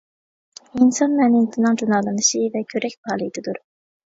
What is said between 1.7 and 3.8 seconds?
جۇلالىنىشى ۋە كۆرەك پائالىيىتىدۇر.